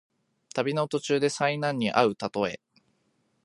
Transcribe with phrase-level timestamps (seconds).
[0.55, 2.59] 旅の途中で災難にあうたとえ。